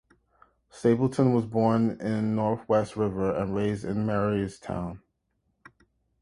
[0.71, 4.99] Stapleton was born in North West River and raised in Marystown.